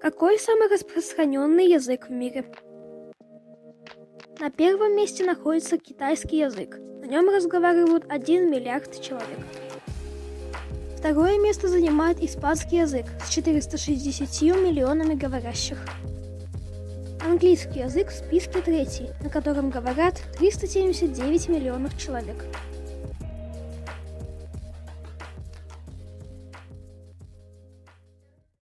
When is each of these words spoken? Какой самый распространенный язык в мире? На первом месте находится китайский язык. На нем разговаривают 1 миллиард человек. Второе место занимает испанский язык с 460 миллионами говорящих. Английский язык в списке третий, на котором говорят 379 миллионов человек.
Какой 0.00 0.38
самый 0.38 0.68
распространенный 0.68 1.68
язык 1.70 2.08
в 2.08 2.10
мире? 2.10 2.46
На 4.38 4.50
первом 4.50 4.96
месте 4.96 5.26
находится 5.26 5.76
китайский 5.76 6.38
язык. 6.38 6.78
На 7.02 7.04
нем 7.04 7.28
разговаривают 7.28 8.06
1 8.08 8.50
миллиард 8.50 8.98
человек. 8.98 9.38
Второе 10.96 11.38
место 11.38 11.68
занимает 11.68 12.22
испанский 12.22 12.76
язык 12.76 13.04
с 13.22 13.28
460 13.28 14.56
миллионами 14.56 15.12
говорящих. 15.12 15.76
Английский 17.22 17.80
язык 17.80 18.08
в 18.08 18.14
списке 18.14 18.62
третий, 18.62 19.10
на 19.22 19.28
котором 19.28 19.68
говорят 19.68 20.22
379 20.38 21.50
миллионов 21.50 21.98
человек. 21.98 22.46